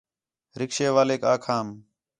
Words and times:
رکشے 0.59 0.87
والیک 0.95 1.21
آکھام 1.33 1.67